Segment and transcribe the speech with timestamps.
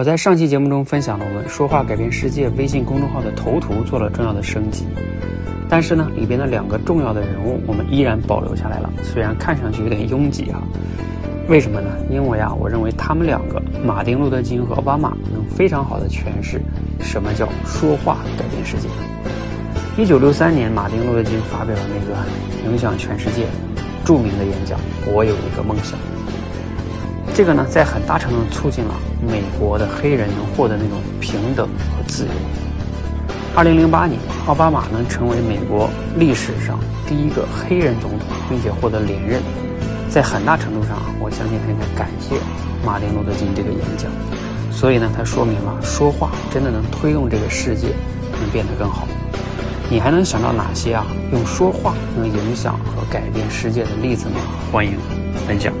[0.00, 4.86] 我在上期节目中分享了我们“说话改变世界”微信公众号的头图做了重要的升级，
[5.68, 10.62] 但是呢，里边的两个重要的人物我们依然保留下来了，虽然看上去有点拥挤啊。
[11.48, 11.90] 为什么呢？
[12.08, 16.62] 因为啊，我认为他们两个，马丁·路德·金和奥巴马，能非常好的诠释
[17.00, 18.88] 什么叫说话改变世界。
[19.98, 22.16] 一九六三年，马丁·路德·金发表了那个
[22.72, 23.44] 影响全世界
[24.02, 24.78] 著名的演讲
[25.12, 25.98] 《我有一个梦想》。
[27.34, 32.30] 这个呢，在很大程度上促进了美国的黑人能获得那种平等和自由。
[33.54, 36.78] 二零零八年，奥巴马能成为美国历史上
[37.08, 39.40] 第一个黑人总统，并且获得连任。
[40.08, 42.36] 在很大程度上，我相信他应该感谢
[42.84, 44.10] 马丁·路德·金这个演讲。
[44.72, 47.88] 所以呢，他说明了说话真的能推动这个世界
[48.40, 49.06] 能变得更好。
[49.90, 51.04] 你还能想到哪些啊？
[51.32, 54.36] 用说话能影响和改变世界的例子吗？
[54.72, 54.94] 欢迎
[55.46, 55.72] 分享。